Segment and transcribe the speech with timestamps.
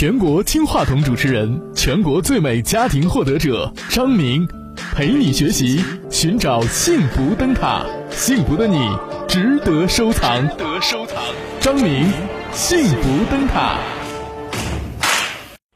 [0.00, 4.46] 全国金话筒主持人，全国最美家庭获得者张明，
[4.94, 8.78] 陪你学习，寻找幸福灯塔，幸福的你
[9.26, 10.48] 值得收藏。
[10.50, 11.20] 值得收藏。
[11.58, 12.04] 张明，
[12.52, 13.76] 幸福灯塔。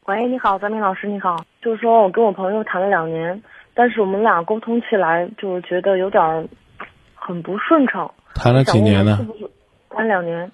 [0.05, 1.43] 喂，你好，张明老师，你好。
[1.61, 3.43] 就是说我跟我朋友谈了两年，
[3.73, 6.47] 但是我们俩沟通起来就是觉得有点儿
[7.13, 8.09] 很不顺畅。
[8.35, 9.19] 谈了几年呢
[9.89, 10.49] 谈两年，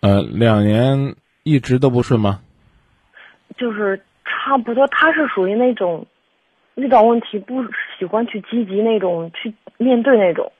[0.00, 2.40] 呃，两年一直都不顺吗？
[3.58, 4.86] 就是差不多。
[4.86, 6.06] 他是属于那种
[6.76, 7.62] 遇到问题不
[7.98, 10.50] 喜欢去积极那种去面对那种。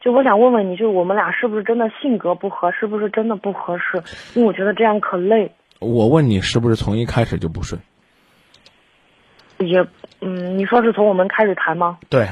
[0.00, 2.70] 就我想问问你，就是我们俩是不是真的性格不合？
[2.70, 4.00] 是不是真的不合适？
[4.34, 5.50] 因为我觉得这样可累。
[5.80, 7.80] 我问你，是不是从一开始就不顺？
[9.58, 9.84] 也，
[10.20, 11.98] 嗯，你说是从我们开始谈吗？
[12.08, 12.28] 对，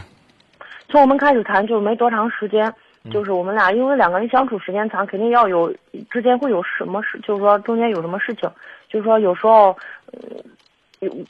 [0.88, 2.72] 从我们开始谈就没多长时间，
[3.10, 5.72] 就是我们俩因为两个人相处时间长，肯定要有
[6.10, 8.50] 之间会有什么事，就是说中间有什么事情，
[8.88, 9.76] 就是说有时候，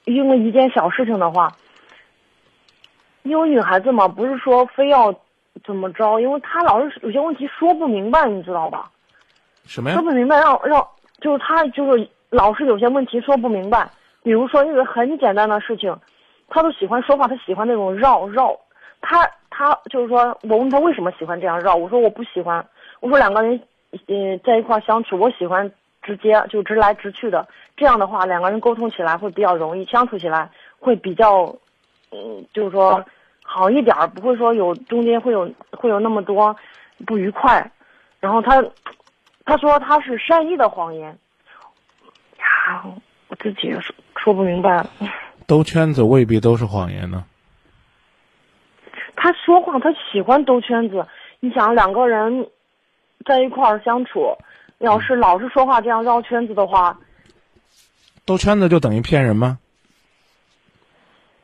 [0.05, 1.53] 因为一件小事情的话，
[3.23, 5.13] 因为女孩子嘛，不是说非要
[5.65, 8.91] 怎么着，因为她老是有些问题说不明白，你知道吧？
[9.65, 10.03] 什么呀说？
[10.05, 10.87] 不明白，让让
[11.21, 13.89] 就是她就是老是有些问题说不明白，
[14.23, 15.97] 比如说一个很简单的事情，
[16.49, 18.57] 她都喜欢说话，她喜欢那种绕绕。
[19.01, 22.67] 他他就是说我问他为什么喜欢这样绕，我说我不喜欢，
[23.01, 23.61] 我说两个人
[24.09, 25.71] 嗯在一块相处，我喜欢
[26.03, 31.55] 直接就直来直去的，这样的话两个人沟通起来会比较容易，相处起来会比较
[32.11, 33.05] 嗯就是说
[33.45, 36.55] 好一点，不会说有中间会有会有那么多
[37.07, 37.71] 不愉快。
[38.19, 38.65] 然后他
[39.45, 41.17] 他说他是善意的谎言，
[42.39, 42.83] 呀，
[43.29, 44.85] 我自己说说不明白。
[45.47, 47.25] 兜圈子未必都是谎言呢。
[49.17, 51.05] 他说话他喜欢兜圈子，
[51.41, 52.47] 你想两个人
[53.25, 54.37] 在一块儿相处，
[54.79, 56.97] 要是老是说话这样绕圈子的话，
[58.25, 59.59] 兜圈子就等于骗人吗？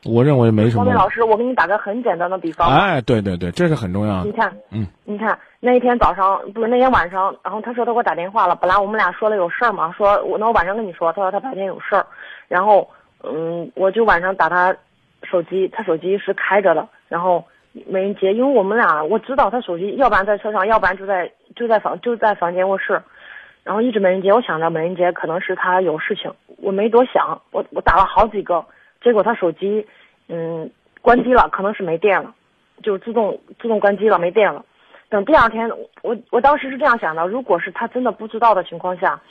[0.05, 0.83] 我认为没什么。
[0.83, 4.25] 方便老师，我给你打个很简单的比方，哎，对对对，这是很重要的。
[4.25, 12.05] 你看，嗯，你看那一天早上不是那天晚上，然后他说他给我打电话了，本来我们俩说了有事儿嘛，说我那我晚上跟你说，他说他白天有事儿，
[12.49, 12.89] 然后
[13.23, 14.75] 嗯，我就晚上打他
[15.23, 17.41] 手机，他手机是开着的，然后
[17.87, 23.01] 没人接，因为我们俩我知道他手机要不然在车上，要不然就在就在房就在房间卧室，
[23.63, 28.63] 然后一直没人接，我想着没人接可能是他有事情，我没多想，我我打了好几个，
[29.01, 29.85] 结果他手机
[30.29, 30.69] 嗯
[31.01, 32.33] 关机了，可能是没电了。
[32.81, 34.65] 就自动自动关机了，没电了。
[35.07, 35.69] 等第二天，
[36.01, 39.21] 我我当时是这样想的：如果是他真的不知道的情况下，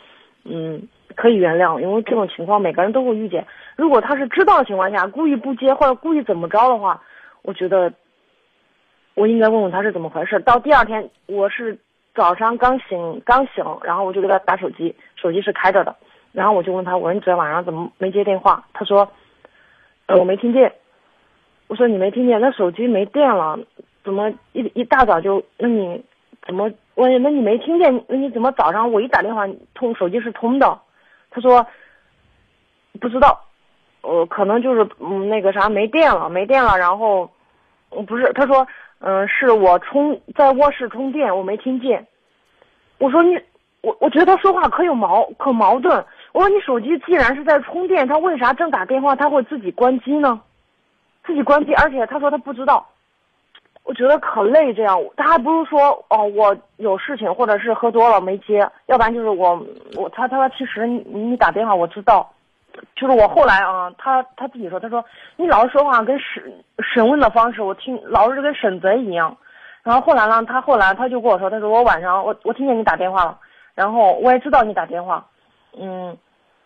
[0.44, 3.46] 嗯，可以原谅，因为这种情况每个人都会遇见。
[3.76, 7.02] 如果他是知道的情况下，故意不接或者故意怎么着的话，
[7.42, 7.92] 我觉得
[9.14, 10.40] 我应该问问他是怎么回事。
[10.40, 11.78] 到第二天，我是
[12.14, 15.94] 早上刚醒刚醒，然后我就给他打手机，手机是开着的，
[16.32, 18.64] 然后我就问他，我说你昨天晚上怎么没接电话？
[18.72, 19.10] 他说，
[20.06, 20.72] 呃，我没听见。
[21.68, 23.58] 我说你没听见，那手机没电了，
[24.04, 25.42] 怎么一一大早就？
[25.58, 26.04] 那你
[26.46, 26.70] 怎么？
[26.94, 28.04] 我那你没听见？
[28.08, 30.78] 那你怎么早上我一打电话通手机是通的？
[31.30, 31.66] 他说
[33.00, 33.40] 不知道，
[34.02, 37.30] 呃，可能就是嗯那个啥没电了，没电了，然后
[37.96, 38.66] 嗯不是，他说
[39.00, 42.06] 嗯、是我充在卧室充电，我没听见。
[42.98, 43.36] 我说你
[43.80, 46.04] 我我觉得他说话可有矛可矛盾。
[46.32, 50.40] 我说你手机既然是在充电，他为啥正打电话他会自己关机呢？
[51.26, 52.86] 自己关机，而且他说他不知道，
[53.82, 54.72] 我觉得可累。
[54.72, 59.60] 这样他还不是说哦，我有事情或者是喝多了没接，要不然就是我
[59.96, 62.32] 我他他说其实你你打电话我知道，
[62.96, 65.04] 就是我后来啊，他他自己说，他说
[65.36, 66.42] 你老是说话跟审
[66.78, 69.36] 审问的方式，我听老是跟审贼一样。
[69.82, 73.38] 然后后来呢，他后来他就跟我说，他说我晚上我我听见你打电话了，
[73.74, 75.26] 然后我也知道你打电话，
[75.78, 76.16] 嗯。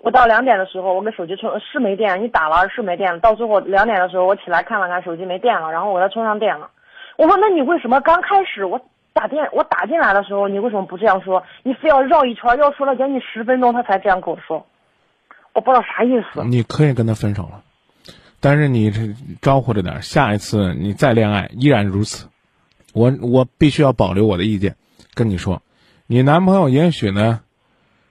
[0.00, 3.18] 我到两点的时候，我给手机充是没电，你打了是没电。
[3.20, 6.70] 到最后两点的时候，我起来看了看手机没电了，然后我再充上电了。
[7.16, 8.78] 我说那你为什么刚开始我
[9.14, 11.42] 打电我打进来的时候，你为什么不这样说？
[11.62, 14.64] 你非要绕一圈，要说了将近十分钟，他才这样跟我说，
[15.56, 16.44] 我不知道啥意思。
[16.44, 17.62] 你可以跟他分手了，
[18.40, 22.28] 但是你这招呼着点，下一次你再恋爱依然如此。
[22.92, 24.76] 我我必须要保留我的意见，
[25.14, 25.62] 跟你说，
[26.06, 27.40] 你男朋友也许呢，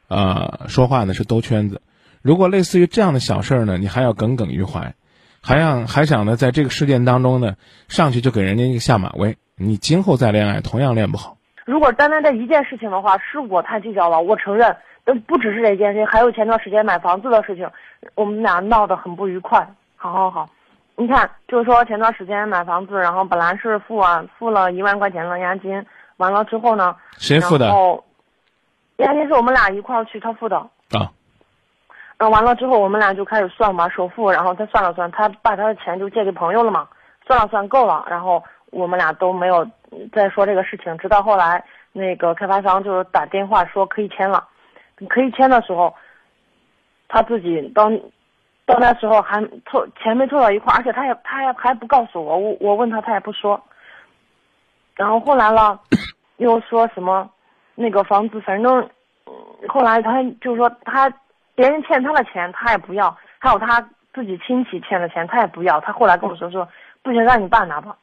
[0.08, 1.82] 呃，说话呢是兜圈子。
[2.24, 4.96] 如果类似于这样的小事儿呢，你还要耿耿于怀，
[5.40, 7.58] 还想还想呢，在这个事件当中呢，
[7.88, 11.38] 上去就给人家一个下马威，你今后再恋爱同样恋不好。
[11.64, 14.76] 如果单单这一件事情的话，是我太计较了，我承认。
[15.06, 17.70] 但不只是这件事情，还有前段时间买房子的事情，
[18.16, 19.66] 我们俩闹得很不愉快。
[19.96, 20.50] 好好好，
[20.96, 25.86] 你看，就是说前段时间买房子，然后本来是付啊付了一万块钱的押金，
[26.18, 28.04] 完了之后呢，谁付的然后
[28.98, 30.58] 押金是我们俩一块儿去他付的。
[30.58, 31.08] 啊？
[32.30, 36.88] 完了之后，我们俩就开始算嘛，首付，然后他算了算，他把他的钱就借给朋友了嘛，
[37.28, 39.68] 算了算够了，然后我们俩都没有
[40.14, 44.48] 再说这个事情，直到后来那个开发商就是打电话说可以签了，
[45.10, 45.94] 可以签的时候，
[47.08, 47.90] 他自己到
[48.66, 53.62] 到那时候还凑钱没凑到一块，而且他也他也还不告诉我，我我问他他也不说，
[54.96, 55.80] 然后后来了，
[56.38, 57.30] 又说什么
[57.76, 58.90] 那个房子，反正
[59.68, 61.12] 后来他就是说他。
[61.58, 63.08] 别人欠他的钱，他也不要；
[63.40, 63.80] 还有他
[64.14, 65.80] 自己亲戚欠的钱，他也不要。
[65.80, 66.68] 他后来跟我说说，
[67.02, 67.96] 不行，让你爸拿吧。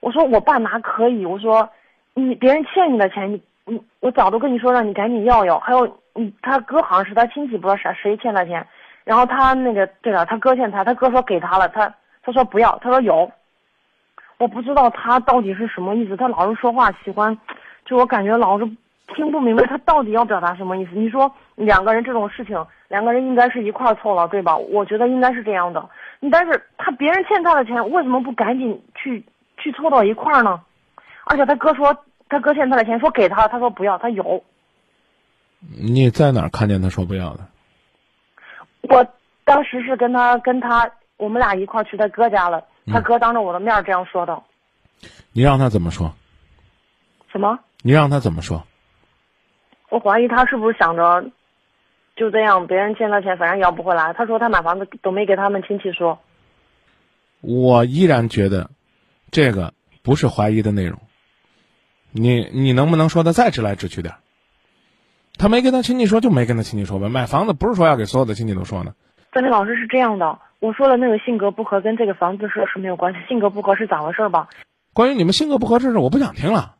[0.00, 1.26] 我说我爸拿可以。
[1.26, 1.68] 我说
[2.14, 5.58] 你别人欠你的钱，你嗯我早都跟你说让你赶紧要要。
[5.60, 8.66] 还有嗯他哥好像是他亲戚，不知道啥谁欠他钱。
[9.04, 13.30] 然后他那个对了，他哥欠他，他哥说给他了，他他说不要，他说有。
[14.38, 17.36] 我不知道他到底是什么意思，他老是说话喜欢，
[17.84, 18.64] 就我感觉老是
[19.14, 20.92] 听不明白他到底要表达什么意思。
[20.94, 22.66] 你说两个人这种事情。
[22.88, 24.56] 两个人应该是一块凑了，对吧？
[24.56, 25.86] 我觉得应该是这样的。
[26.32, 29.22] 但是他别人欠他的钱，为什么不赶紧去
[29.58, 30.58] 去凑到一块儿呢？
[31.26, 31.94] 而且他哥说
[32.28, 34.44] 他哥欠他的钱，说给他，他说不要，他有。
[35.60, 37.46] 你在哪儿看见他说不要的？
[38.82, 39.06] 我
[39.44, 44.42] 当时是跟他跟他我们俩一块儿去他哥家了，他哥当着我的面这样说的。
[45.32, 46.14] 你让他怎么说？
[47.30, 47.58] 什么？
[47.82, 48.64] 你让他怎么说？
[49.88, 51.24] 我怀疑他是不是想着。
[52.16, 54.12] 就这样，别人欠他钱，反正要不回来。
[54.12, 56.18] 他说他买房子都没给他们亲戚说。
[57.40, 58.68] 我依然觉得，
[59.30, 59.72] 这个
[60.02, 60.98] 不是怀疑的内容。
[62.10, 64.14] 你你能不能说的再直来直去点？
[65.36, 67.08] 他没跟他亲戚说，就没跟他亲戚说呗。
[67.08, 68.94] 买房子不是说要给所有的亲戚都说呢。
[69.32, 74.48] 张明老师是这样的，我说了那个性格不合跟这个房子是是没有关系，性格不合是咋回事吧？
[74.92, 76.76] 关于你们性格不合这事，我不想听了。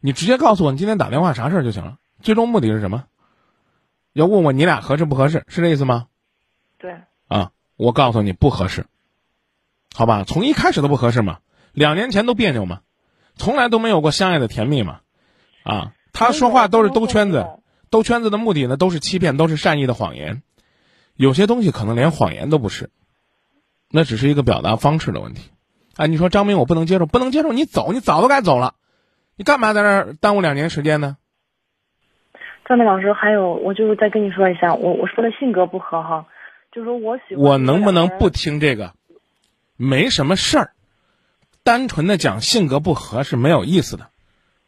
[0.00, 1.98] 你直接告诉我你今天打电话啥事儿就行了。
[2.22, 3.04] 最终目的是什么？
[4.12, 6.06] 要问我你俩合适不合适，是这意思吗？
[6.78, 6.96] 对。
[7.28, 8.86] 啊，我告诉你不合适，
[9.94, 10.24] 好吧？
[10.24, 11.40] 从一开始都不合适嘛，
[11.72, 12.80] 两年前都别扭嘛，
[13.38, 15.00] 从来都没有过相爱的甜蜜嘛，
[15.62, 17.46] 啊，他说话都是兜圈子，
[17.88, 20.42] 兜圈子的目的呢都是欺骗，都是善意的谎言，
[21.14, 22.90] 有些东西可能连谎言都不是，
[23.90, 25.50] 那只是一个表达方式的问题。
[25.96, 28.74] 哎，你说张明我不能接受，不能接受，你走，你早都该走了，
[29.36, 31.16] 你干嘛在那儿耽误两年时间呢？
[32.66, 36.26] 张明老师，还有，我就是再跟你说一下，我我说的性格不合哈，
[36.70, 37.42] 就是我喜欢。
[37.42, 38.92] 我能不能不听这个？
[39.76, 40.72] 没什么事儿，
[41.68, 44.08] 单纯的讲性格不合是没有意思的，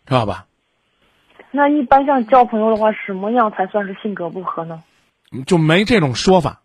[0.04, 0.46] 知道吧？
[1.50, 4.82] 那一般像交朋友的话，什么样才算是性格不合呢？
[5.46, 6.60] 就没这种说法，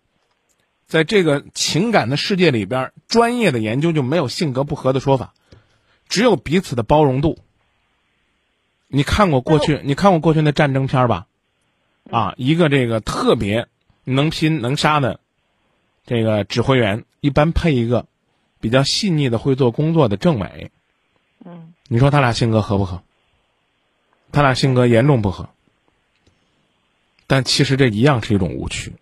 [0.85, 5.33] 在这个情感的世界里边，专业的研究就没有性格不合的说法，
[6.09, 7.37] 只有彼此的包容度。
[8.89, 9.79] 你看过过去？
[9.85, 11.27] 你看过过去那战争片吧？
[12.11, 13.67] 啊，一个这个特别
[14.03, 15.21] 能拼能杀的
[16.05, 18.05] 这个指挥员，一般配一个
[18.65, 20.71] 比较细腻的会做工作的政委。
[21.45, 23.03] 嗯，你说他俩性格合不合？
[24.31, 25.49] 他俩性格严重不合。
[27.27, 28.93] 但其实这一样是一种误区，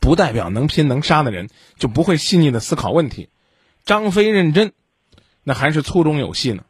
[0.00, 3.30] 不代表能拼能杀的人就不会细腻的思考问题。
[3.86, 4.74] 张飞认真，
[5.42, 6.64] 那还是粗中有细呢，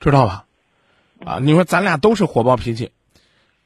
[0.00, 0.46] 知道吧？
[1.26, 2.90] 啊，你说咱俩都是火爆脾气，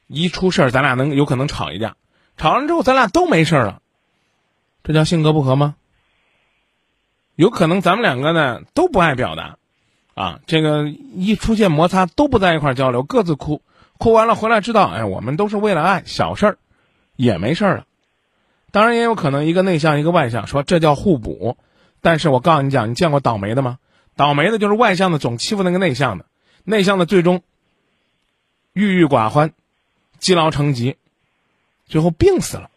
[0.07, 1.95] 一出事儿咱俩能有可能吵一架，
[2.35, 3.81] 吵完之后咱俩都没事儿了，
[4.83, 5.75] 这叫性格不合吗？
[7.35, 9.57] 有可能咱们两个呢都不爱表达，
[10.13, 13.61] 啊，这个一出现摩擦都不在一块交流，各自哭，
[13.97, 16.57] 哭完了回来知道，哎，我们都是为了爱，小事儿
[17.15, 17.85] 也没事儿了。
[18.71, 21.57] 当然也有可能一个内向一个外向，说这叫互补。
[22.01, 23.79] 但是我告诉你讲，你见过倒霉的吗？
[24.15, 26.25] 倒霉的就是外向的总欺负那个内向的。
[26.65, 27.41] 内向的最终
[28.73, 29.53] 郁郁寡欢，
[30.19, 30.97] 积劳成疾，
[31.87, 32.69] 最后病死了。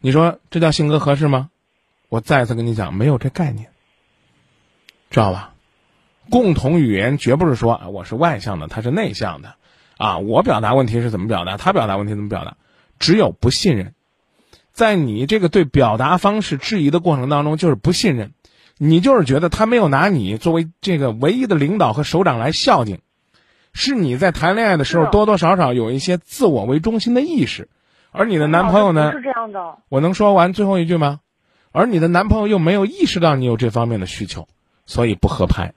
[0.00, 1.48] 你说这叫性格合适吗？
[2.12, 3.70] 我再次跟你讲，没有这概念，
[5.08, 5.54] 知道吧？
[6.28, 9.54] 共同语言绝不是说我是外向的，他是内向的，
[9.96, 12.58] 啊，我表达问题是怎么表达，他表达问题怎么表达，
[12.98, 13.94] 只有不信任。
[14.74, 18.34] 在你这个对表达方式质疑的过程当中，就是不信任。
[18.76, 23.00] 你就是觉得他没有拿你作为这个唯一的领导和首长来孝敬，
[23.72, 27.70] 是你在谈恋爱的时候多多少少有一些自我为中心的意识，
[28.10, 29.12] 而你的男朋友呢？
[29.12, 29.78] 是这样的。
[29.88, 31.20] 我能说完最后一句吗？
[31.72, 34.46] 而你的男朋友又没有意识到你有这方面的需求，
[34.86, 35.72] 所以不合拍。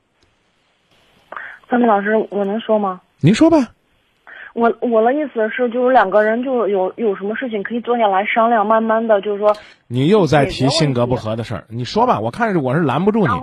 [1.69, 3.01] 张明老师，我能说吗？
[3.19, 3.71] 您说吧。
[4.53, 9.55] 我我的意思是，就是两个人就有有什么事情可以坐下来商量，慢慢的就是说。
[9.87, 13.33] 你又在提性格不合的事儿，你说吧，我看着我是拦不住你。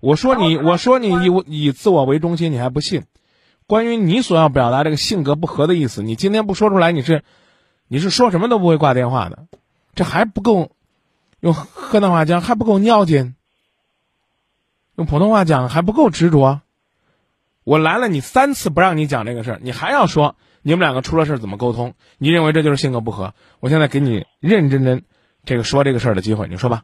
[0.00, 3.02] 我说你，我说你以以自我为中心，你还不信？
[3.68, 7.22] 关于你所要表达这个性格不合的意思，你今天不说出来，你是
[7.86, 9.44] 你是说什么都不会挂电话的，
[9.94, 10.72] 这还不够，
[11.40, 13.34] 用河南话讲还不够尿劲，
[14.96, 16.60] 用普通话讲还不够执着。
[17.64, 21.94] 我拦了，你三次不让你讲这个事儿，你还要说你们两个出了事儿怎么沟通？
[22.18, 23.34] 你认为这就是性格不合？
[23.60, 25.02] 我现在给你认认真真
[25.44, 26.82] 这个说这个事儿的机会，你说吧。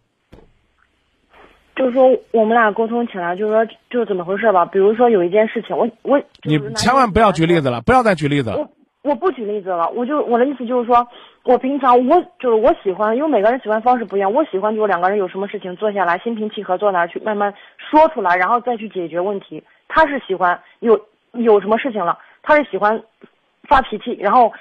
[1.75, 4.65] 就是说我们俩沟通起来，就是说就是怎么回事吧？
[4.65, 8.57] 比如说有一件事情，我我你千万不要举例子了，不要再举例子了。
[8.57, 8.71] 我
[9.11, 11.07] 我不举例子了，我就我的意思就是说，
[11.47, 19.63] 我平常我就是我喜欢，因为每个人喜欢方式不一样，我喜欢就是两个人有什么事情坐下来心平气和坐那儿去慢慢说出来，然后再去解决问题。
[19.87, 21.01] 他是喜欢有
[21.33, 23.01] 有什么事情了，他是喜欢
[23.69, 24.53] 发脾气，然后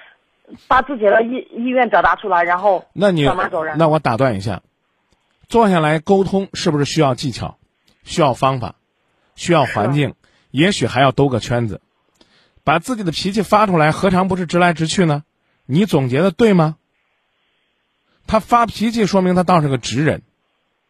[0.68, 3.78] 把自己的意意愿表达出来，然后那你慢慢走人。
[3.78, 4.62] 那我打断一下。
[5.48, 7.58] 坐下来沟通是不是需要技巧，
[8.04, 8.76] 需要方法，
[9.36, 10.16] 需要环境，
[10.50, 11.82] 也许还要兜个圈子，
[12.64, 15.24] 把自己的脾气发出来，何尝不是直来直去呢？
[15.66, 16.78] 你总结的对吗？
[18.28, 20.22] 他发脾气说明他倒是个直人，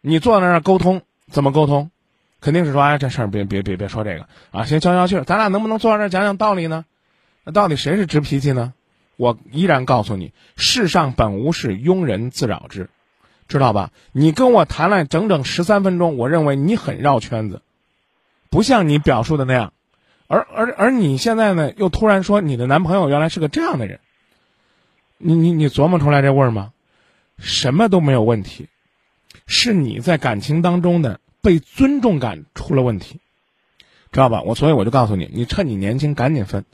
[0.02, 1.92] 你坐在那儿沟通怎么沟通？
[2.42, 6.86] 肯定是说哎这事儿别别别别说这个啊，先消消气儿，咱俩能不能坐在这儿讲讲道理呢？
[7.44, 8.74] 那到底谁是直脾气呢？
[9.18, 12.90] 我依然告诉你，世上本无事，庸人自扰之。
[13.48, 13.92] 知道吧？
[14.12, 17.62] 你跟我谈了整整十三分钟，我认为你很绕圈子，
[18.50, 19.72] 不像你表述的那样，
[20.28, 24.00] 而而而你现在呢，又突然说你的男朋友原来是个这样的人，
[25.18, 26.72] 你你你琢磨出来这味儿吗？
[27.38, 28.68] 什么都没有问题，
[29.48, 33.20] 是你在感情当中的被尊重感出了问题，
[34.12, 34.42] 知道吧？
[34.42, 36.66] 我所以我就告诉你，你趁你年轻赶紧分，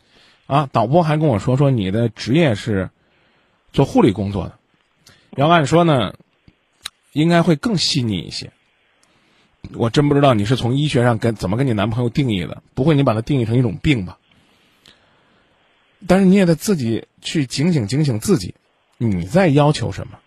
[0.47, 0.69] 啊！
[0.71, 2.89] 导播还跟我说说你的职业是
[3.73, 4.57] 做护理工作的，
[5.35, 6.13] 要按说呢。
[7.13, 8.53] 应该会更细腻一些。
[9.73, 14.17] 我真不知道你是从医学上跟怎么跟你男朋友定义的，不会你把它定义成一种病吧？
[16.07, 18.55] 但是你也得自己去警醒警醒自己，
[18.97, 20.19] 你在要求什么？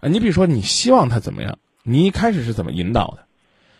[0.00, 1.58] 啊，你比如说你希望他怎么样？
[1.82, 3.24] 你一开始是怎么引导的？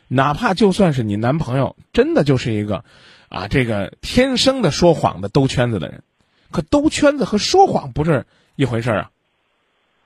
[0.09, 2.85] 哪怕就算是你男朋友真的就是一个
[3.29, 6.03] 啊，这个天生的说谎的兜圈子的人，
[6.51, 9.11] 可兜圈子和说谎不是一回事儿啊。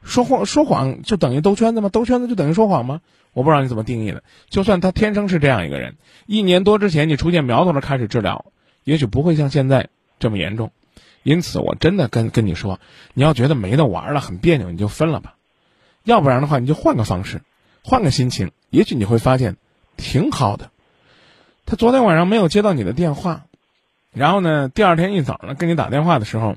[0.05, 1.89] 说谎说谎就等于兜圈子吗？
[1.89, 3.01] 兜圈子就等于说谎吗？
[3.33, 4.23] 我不知道你怎么定义的。
[4.49, 8.47] 就算他天生是这样一个人，一年多之前你出现苗头了开始治疗，
[8.85, 9.89] 也许不会像现在
[10.21, 10.71] 这么严重。
[11.27, 12.79] 因此，我真的跟跟你说，
[13.13, 15.35] 你要觉得没得玩了，很别扭，你就分了吧。
[16.05, 17.43] 要不然的话，你就换个方式，
[17.83, 19.57] 换个心情，也许你会发现
[19.97, 20.71] 挺好的。
[21.67, 23.47] 他昨天晚上没有接到你的电话，
[24.13, 26.55] 然后呢，第二天一早呢跟你打电话的时候，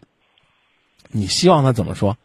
[1.07, 2.17] 你希望他怎么说？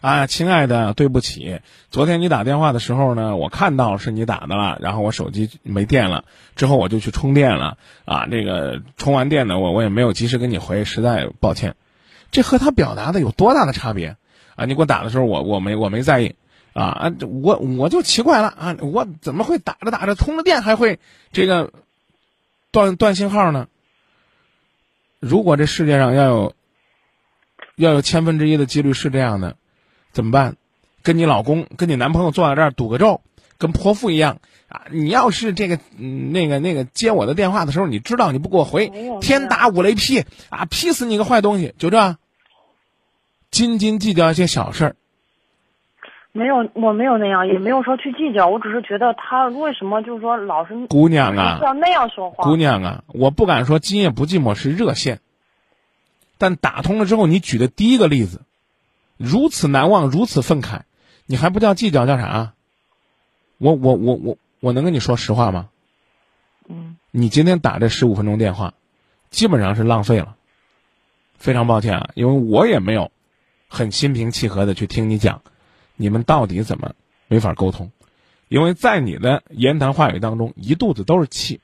[0.00, 1.60] 啊，亲爱的，对不起，
[1.92, 6.24] 昨天你打电话的时候呢，我看到是你打的了，然后我手机没电了，
[6.56, 11.76] 之后我就去充电了，啊，这个充完电呢，我我也没有及时给你回，实在抱歉，
[12.32, 14.16] 这和他表达的有多大的差别？
[14.56, 16.34] 啊，你给我打的时候，我我没我没在意，
[16.72, 20.98] 啊啊，我我就奇怪了啊，我怎么会打着打着通了电还会
[21.30, 21.72] 这个
[22.72, 23.68] 断断信号呢？
[25.20, 26.54] 如果这世界上要有
[27.76, 29.56] 要有千分之一的几率是这样的。
[30.12, 30.56] 怎么办？
[31.02, 33.22] 跟你老公、跟你男朋友坐在这儿赌个咒，
[33.56, 34.82] 跟泼妇一样啊！
[34.90, 40.66] 你要是这个、那个、那个接我的电话的时候，你知道你不给我回，天打五雷劈啊！
[40.66, 41.74] 劈死你个坏东西！
[41.78, 42.18] 就这，
[43.52, 44.96] 斤斤计较一些小事儿。
[46.32, 52.42] 没有，我没有那样，也没有说去计较，我只是觉得他为什么就是说老是姑娘啊，要那样说话。
[52.42, 55.20] 姑娘啊，我不敢说今夜不寂寞是热线，
[56.38, 58.40] 但打通了之后，你举的第一个例子。
[59.18, 60.80] 如此难忘，如此愤慨，
[61.26, 62.54] 你还不叫计较，叫啥？
[63.58, 65.68] 我我我我我能跟你说实话吗？
[66.66, 66.96] 嗯。
[67.10, 68.72] 你今天打这十五分钟电话，
[69.28, 70.34] 基本上是浪费了。
[71.36, 73.11] 非常抱歉啊，因为我也没有
[73.72, 75.42] 很心平气和的去听你讲，
[75.96, 76.92] 你们到底怎么
[77.26, 77.90] 没法沟通？
[78.48, 81.60] 因为在你的言谈话语当中，一肚子都是气。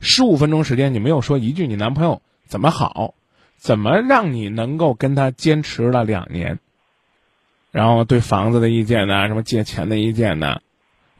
[0.00, 3.14] 十五分钟时间，你没有说一句你男朋友怎么好。
[3.56, 6.58] 怎么让你能够跟他坚持了两年？
[7.70, 9.28] 然后对房子的意见呢？
[9.28, 10.60] 什么借钱的意见呢？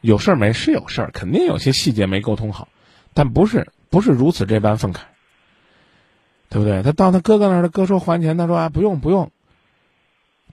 [0.01, 0.51] 有事儿没？
[0.51, 2.67] 是有事儿，肯定有些细节没沟通好，
[3.13, 4.99] 但不是不是如此这般愤慨，
[6.49, 6.83] 对不对？
[6.83, 9.31] 他到他哥哥那儿，他哥说还钱，他说啊不用不用，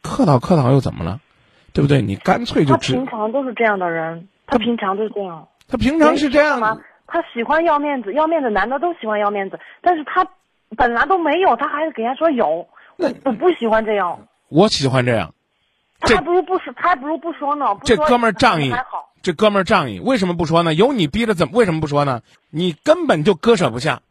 [0.03, 1.21] 客套客套又怎么了？
[1.73, 2.03] 对不对？
[2.03, 5.49] 你干脆就平常都是这样的人，他平常就是这样。
[5.69, 6.79] 他平常是这样吗？
[7.07, 10.27] 他喜欢要面子，要面子，男的都喜欢要面子，但是他。
[10.77, 14.29] 本来都没有，他还是给人家说有，我我不喜欢这样。
[14.49, 15.35] 我喜欢这样。
[15.99, 17.67] 他还不如不说，他还不如不说呢。
[17.83, 19.11] 这哥们儿仗义，还好。
[19.21, 20.73] 这哥们儿仗义，为什么不说呢？
[20.73, 22.21] 有你逼着，怎么为什么不说呢？
[22.51, 24.03] 你根本就割舍不下。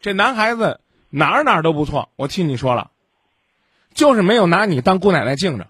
[0.00, 0.80] 这男孩子
[1.10, 2.90] 哪儿哪儿都不错，我替你说了。
[3.94, 5.66] 就是没有拿你当姑奶奶敬着，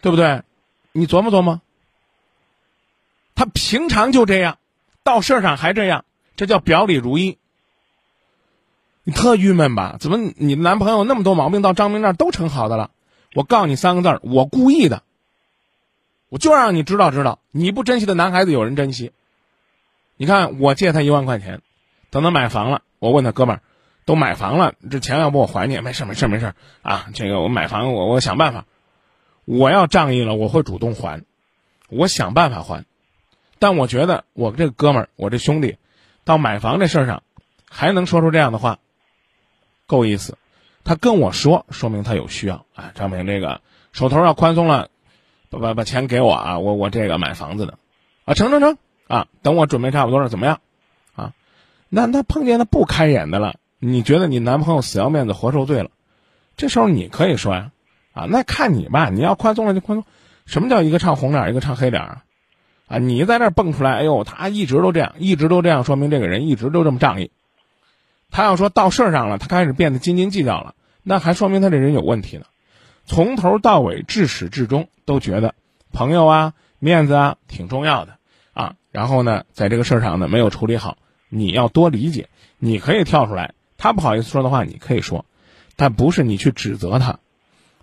[0.00, 0.42] 对不对？
[0.92, 1.60] 你琢磨琢磨，
[3.34, 4.58] 他平常就这样，
[5.02, 6.04] 到事儿上还这样，
[6.36, 7.38] 这叫表里如一。
[9.04, 9.96] 你特郁闷吧？
[9.98, 12.90] 怎么你男朋友那么多毛病，到张明那儿都成好的了？
[13.34, 15.02] 我告诉你三个字儿，我故意的。
[16.28, 19.12] 我就让你知道知道，你不珍惜的男孩子有人珍惜。
[20.16, 21.62] 你看，我借他一万块钱，
[22.10, 23.62] 等他买房了，我问他哥们儿，
[24.10, 25.78] 都买房了，这钱要不我还你？
[25.78, 26.52] 没事没事没事
[26.82, 28.64] 啊，这个我买房我我想办法，
[29.44, 31.22] 我要仗义了，我会主动还，
[31.88, 32.84] 我想办法还。
[33.60, 35.76] 但我觉得我这哥们儿，我这兄弟，
[36.24, 37.22] 到买房这事儿上，
[37.70, 38.80] 还能说出这样的话。
[39.86, 40.36] 够意思，
[40.82, 42.90] 他跟我说，说明他有需要啊。
[42.96, 43.60] 张平，这个
[43.92, 44.88] 手头要宽松了，
[45.50, 47.78] 把把把钱给我啊，我我这个买房子的，
[48.24, 48.76] 啊，成成成
[49.06, 50.60] 啊，等我准备差不多了，怎么样？
[51.14, 51.32] 啊，
[51.88, 55.90] 那那碰见他不开眼的了，你觉得你男朋友死要面子活受罪了，
[56.56, 57.72] 这时候你可以说呀，
[58.12, 60.04] 啊，那看你吧，你要宽松了就宽松。
[60.44, 62.24] 什么叫一个唱红脸，一个唱黑脸啊？
[62.86, 67.30] 啊，你在那蹦出来，哎呦，他一直都这样，一直都这样，说明这个人一直都这么仗义。
[68.30, 72.44] 他要说到事儿上了，他开始变得斤斤计较了，那还说明他这人有问题呢。
[73.06, 75.54] 从头到尾，至始至终都觉得
[75.92, 78.18] 朋友啊、面子啊挺重要的
[78.52, 78.74] 啊。
[78.90, 82.28] 然后呢，在这个事儿上呢没有处理好，你要多理解。
[82.58, 85.24] 你可以跳出来，他不好意思说的话，你可以说，
[85.74, 87.18] 但不是你去指责他、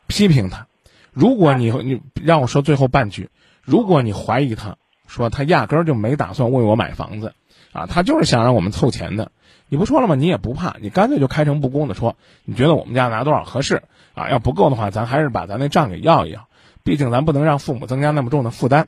[0.06, 0.68] 批评他。
[1.12, 3.32] 如果你你让我说最后半句，
[3.64, 4.78] 如果你怀疑他
[5.08, 7.34] 说他压根儿就没打算为我买房子
[7.74, 9.32] 啊，他就是想让我们凑钱的。
[9.70, 10.14] 你不说了吗？
[10.14, 13.82] 你也不怕，你干脆就开诚布公的说，你觉得我们家拿多少合适
[14.14, 14.30] 啊？
[14.30, 16.48] 要不够的话，咱还是把咱那账给要一要，
[16.84, 18.88] 毕竟咱不能让父母增加那么重的负担。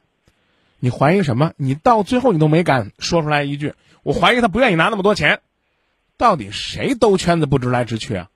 [0.79, 1.53] 你怀疑什么？
[1.57, 3.73] 你到最后你都没敢说出来一句，
[4.03, 5.41] 我怀疑他不愿意拿那么多钱。
[6.19, 8.29] 到底谁兜圈子不直来直去啊？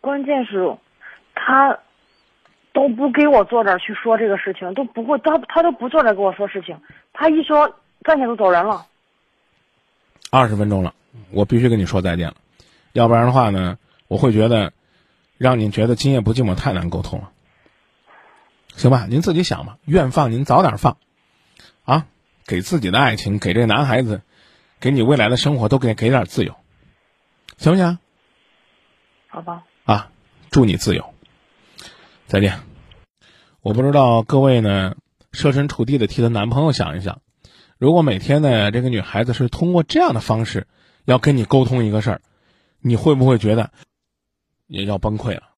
[0.00, 0.76] 关键是，
[1.36, 1.78] 他
[2.72, 6.76] 都不给我坐这儿去说这个事情，都不会，他他都不坐这儿跟我说事情，
[7.12, 8.86] 他一说站起来就走人了。
[10.30, 10.94] 二十分钟了。
[11.30, 12.34] 我必须跟你说再见了，
[12.92, 14.72] 要不然的话呢，我会觉得
[15.36, 17.30] 让您觉得今夜不寂寞太难沟通了，
[18.74, 19.06] 行吧？
[19.08, 20.96] 您自己想吧，愿放您早点放，
[21.84, 22.06] 啊，
[22.46, 24.22] 给自己的爱情，给这男孩子，
[24.80, 26.56] 给你未来的生活都给给点自由，
[27.62, 27.98] 行不行？
[29.28, 29.62] 好吧。
[29.84, 30.10] 啊，
[30.50, 31.14] 祝你自由，
[32.26, 32.58] 再见。
[33.60, 34.96] 我不知道各位呢，
[35.30, 37.22] 设身处地的替她男朋友想一想，
[37.78, 40.66] 如果每天呢，这个女孩子是通过这样的方式。
[41.04, 42.20] 要跟你沟通一个事儿，
[42.80, 43.72] 你会不会觉得
[44.68, 45.50] 也要崩溃了？